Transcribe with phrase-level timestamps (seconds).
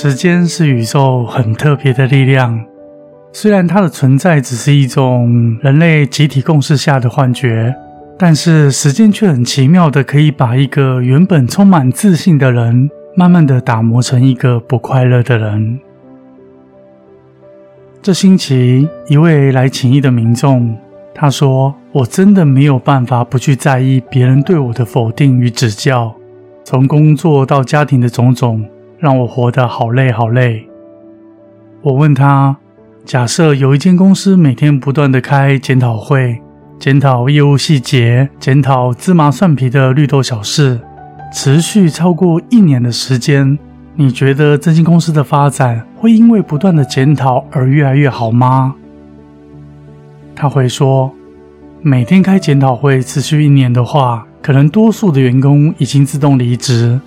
[0.00, 2.64] 时间是宇宙很特别的力量，
[3.32, 7.74] 虽然它的存在只是一种人类集体共识下的幻觉，
[8.16, 15.80] 但是时间却很奇妙的可以把一个原本充满自信的人，慢慢的打磨成一个不快乐的人。
[18.00, 20.76] 这星期，一位来请益的民众，
[21.12, 26.14] 他说：“我真的没有办法不去在意别人对我的否定与指教，
[26.64, 28.64] 从工作到家庭的种种。”
[28.98, 30.68] 让我活得好累好累。
[31.82, 32.56] 我问他：
[33.04, 36.42] 假设有一间公司每天不断的开检讨会，
[36.78, 40.80] 检讨业务细节，检讨芝麻蒜皮的绿豆小事，
[41.32, 43.58] 持续超过一年的时间，
[43.94, 48.74] 你觉得这间公司的发展会因为不断的检讨而越来越好吗？
[50.34, 51.12] 他回说：
[51.80, 57.00] 每天开检讨会持续一年的话，可能多数的员工已经自动离职。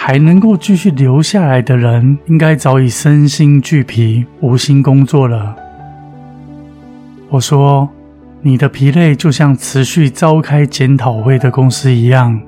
[0.00, 5.56] 还能够继续留下来的人，应该早已身心俱疲，无心工作了。
[7.28, 7.86] 我说，
[8.40, 12.40] 你的疲累就像持续召开检讨会的公司一样。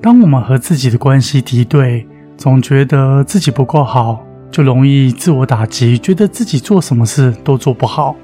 [0.00, 2.04] 当我们和自己的关系敌对，
[2.38, 8.16] 总觉得自己不够好，就容易自我打击，觉得自己做什么事都做不好，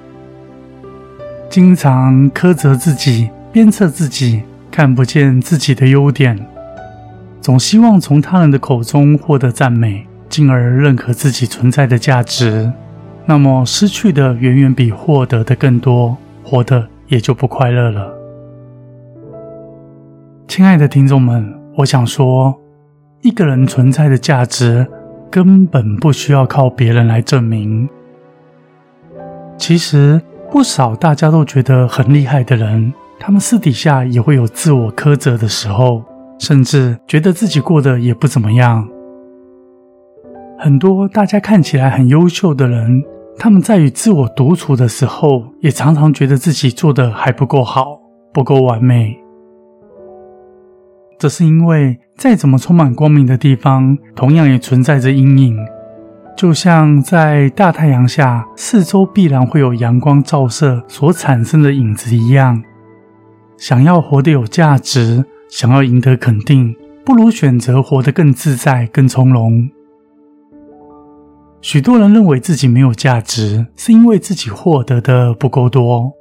[1.51, 6.45] 经常苛责自己，鞭策自己，看不见自己的优点。
[7.45, 12.73] 总希望从他人的口中获得赞美，进而认可自己存在的价值，
[13.27, 18.11] 那么失去的远远比获得的更多，活得也就不快乐了。
[20.49, 22.59] 亲爱的听众们，我想说，
[23.21, 24.87] 一个人存在的价值
[25.31, 27.87] 根本不需要靠别人来证明。
[29.59, 30.19] 其实，
[30.51, 36.03] 不少大家都觉得很厉害的人，他们私底下也会有自我苛责的时候。
[36.39, 38.89] 甚至觉得自己过得也不怎么样。
[40.59, 43.03] 很多大家看起来很优秀的人，
[43.39, 48.01] 他们在与自我独处的时候，也常常觉得自己做的还不够好，
[48.33, 49.19] 不够完美。
[51.19, 55.57] 这是因为，再怎么充满光明的地方，同样也存在着阴影。
[56.37, 62.63] 就像在大太阳下，四周必然会有阳光照射所产生的影子一样。
[63.57, 65.25] 想要活得有价值。
[65.57, 69.71] 想要赢得肯定，不如选择活得更自在、更从容。
[71.61, 76.13] 许多人认为自己没有价值，是因为自己获得的不够多，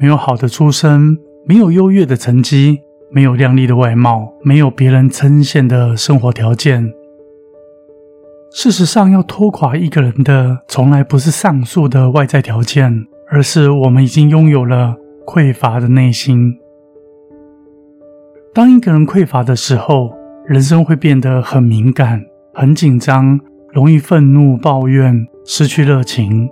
[0.00, 1.16] 没有好的出身，
[1.46, 2.80] 没有优越的成绩，
[3.12, 6.92] 没有靓丽的外貌，没有别人称羡的生活条件。
[8.50, 16.58] 事实上，要拖垮一个人的，从来不是上述的外在条件，而是我们已经拥有了匮乏的内心。
[18.56, 20.10] 当一个人匮乏的时候，
[20.46, 22.24] 人生会变得很敏感、
[22.54, 23.38] 很紧张，
[23.70, 26.48] 容易愤怒、抱怨、失去热情，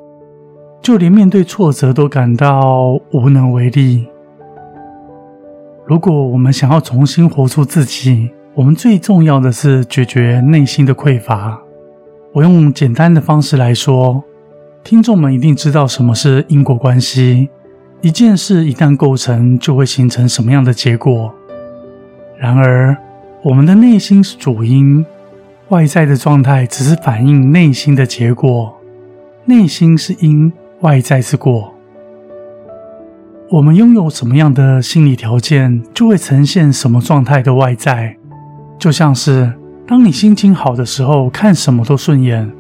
[0.82, 4.06] 就连面对挫折都感到无能为力。
[5.87, 11.59] 如果我们想要重新活出自己，我们最重要的是解决内心的匮乏。
[12.34, 14.22] 我用简单的方式来说，
[14.82, 17.48] 听众们一定知道什么是因果关系。
[18.03, 21.34] 一件事一旦构成，就会形成什么样的结果。
[22.44, 22.94] 然而，
[23.41, 25.03] 我们的内心是主因，
[25.71, 28.78] 外在的状态只是反映内心的结果。
[29.47, 31.72] 内心是因，外在是果。
[33.49, 38.15] 我们拥有什么样的心理条件，就会呈现什么状态的外在。
[38.78, 39.50] 就像是，
[39.87, 42.50] 当你心情好的时候，看什么都顺眼；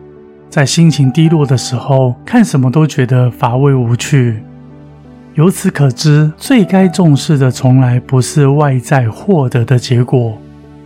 [0.48, 4.42] 在心情低落的时候，看什么都觉得乏味无趣。
[5.34, 10.38] 由此可知，最该重视的从来不是外在获得的结果，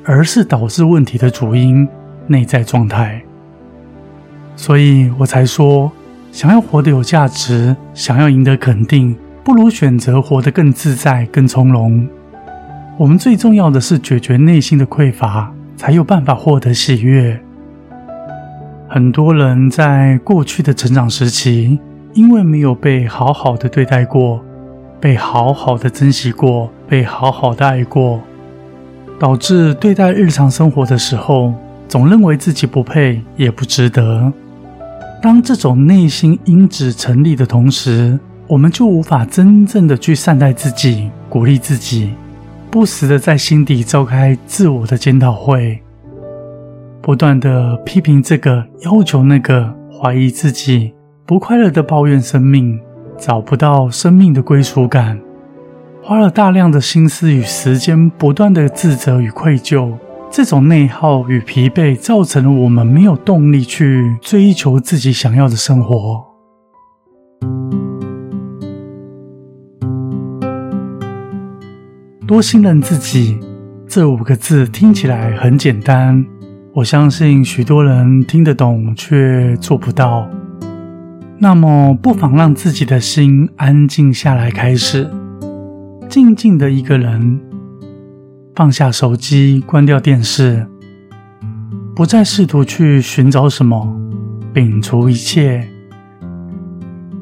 [0.03, 1.87] 而是导致问题的主因——
[2.27, 3.21] 内在状态。
[4.57, 5.93] 所以我才说，
[6.33, 9.15] 想要活得有价值，想要赢得肯定，
[9.45, 12.09] 不如选择活得更自在、更从容。
[12.97, 17.39] 我们最重要的是解决内心的匮乏，才有办法获得喜悦。
[18.89, 21.79] 很多人在过去的成长时期。
[22.15, 24.43] 因为没有被好好的对待过，
[25.01, 28.21] 被好好的珍惜过，被好好的爱过，
[29.19, 31.55] 导致对待日常生活的时候，
[31.89, 34.33] 总认为自己不配，也不值得。
[35.23, 42.15] 当这种内心因子成立的同时，我们就无法真正的去善待自己、鼓励自己，
[42.71, 45.81] 不时的在心底召开自我的检讨会，
[47.03, 50.93] 不断的批评这个、要求那个、怀疑自己、
[51.29, 52.81] 不快乐的抱怨生命，
[53.19, 55.21] 找不到生命的归属感，
[56.03, 59.93] 花了大量的心思与时间，不断的自责与愧疚。
[60.31, 66.25] 这种内耗与疲惫，造成了我们没有动力去追求自己想要的生活。
[72.27, 73.39] 多信任自己，
[73.87, 76.25] 这五个字听起来很简单，
[76.73, 80.27] 我相信许多人听得懂，却做不到。
[81.41, 85.09] 那么，不妨让自己的心安静下来，开始
[86.09, 87.41] 静静的一个人。
[88.57, 90.67] 放下手机，关掉电视，
[91.95, 93.87] 不再试图去寻找什么，
[94.53, 95.69] 摒除一切，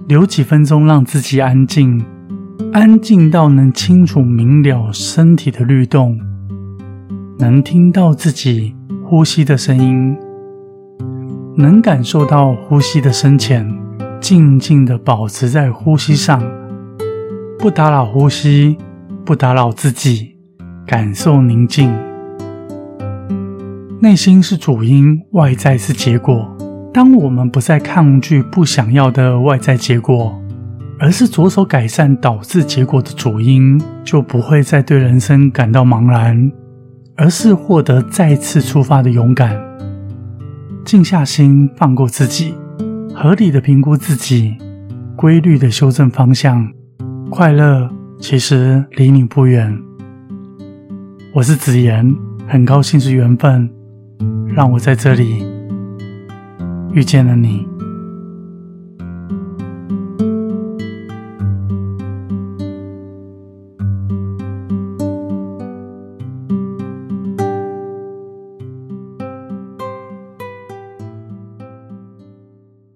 [0.08, 2.02] 留几分钟让自己安静，
[2.72, 6.18] 安静到能清楚明了身体的律动，
[7.38, 8.74] 能听到自己
[9.04, 10.16] 呼吸的声音，
[11.58, 13.70] 能感受到呼吸的深浅，
[14.26, 16.42] 静静的保持在呼吸上，
[17.60, 18.76] 不打扰呼吸，
[19.24, 20.34] 不打扰自己。
[20.84, 21.94] 感受宁静，
[24.00, 26.44] 内心是主因，外在是结果。
[26.92, 30.36] 当我们不再抗拒不想要的外在结果，
[30.98, 36.50] 而是着手改善导致结果的主因，就不会再对人生感到茫然，
[37.14, 39.56] 而是获得再次出发的勇敢。
[40.84, 42.54] 静下心，放过自己，
[43.18, 44.54] 合理的评估自己，
[45.16, 46.70] 规律的修正方向，
[47.30, 47.90] 快乐
[48.20, 49.74] 其实离你不远。
[51.32, 52.14] 我是子言，
[52.46, 53.70] 很高兴是缘分，
[54.46, 55.42] 让我在这里
[56.92, 57.66] 遇见了你。